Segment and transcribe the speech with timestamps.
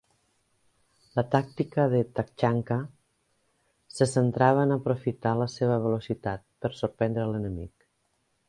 [1.17, 2.77] La tàctica de Tachanka
[3.97, 7.91] se centrava en aprofitar la seva velocitat per sorprendre l'enemic.